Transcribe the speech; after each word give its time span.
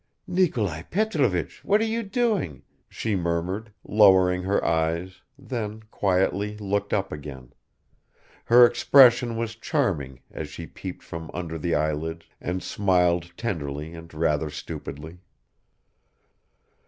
"Nikolai 0.25 0.81
Petrovich, 0.81 1.63
what 1.63 1.79
are 1.79 1.83
you 1.85 2.01
doing?" 2.01 2.63
she 2.89 3.15
murmured, 3.15 3.71
lowering 3.83 4.41
her 4.41 4.65
eyes, 4.65 5.21
then 5.37 5.83
quietly 5.91 6.57
looked 6.57 6.91
up 6.91 7.11
again; 7.11 7.53
her 8.45 8.65
expression 8.65 9.37
was 9.37 9.55
charming 9.55 10.21
as 10.31 10.47
she 10.49 10.65
peeped 10.65 11.03
from 11.03 11.29
under 11.35 11.59
her 11.59 11.77
eyelids 11.77 12.25
and 12.41 12.63
smiled 12.63 13.31
tenderly 13.37 13.93
and 13.93 14.11
rather 14.11 14.49
stupidly. 14.49 15.19